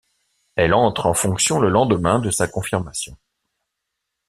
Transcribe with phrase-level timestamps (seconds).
[0.55, 3.15] Elle entre en fonction le lendemain de sa confirmation.